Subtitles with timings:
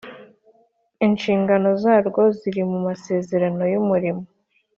[1.05, 4.23] inshingano zarwo ziri mu masezerano y’umurimo